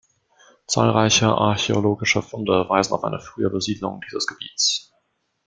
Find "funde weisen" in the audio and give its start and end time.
2.23-2.93